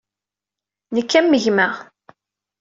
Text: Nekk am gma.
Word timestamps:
Nekk 0.95 1.11
am 1.19 1.31
gma. 1.43 1.67